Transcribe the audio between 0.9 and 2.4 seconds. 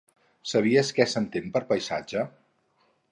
què s'entén per paisatge?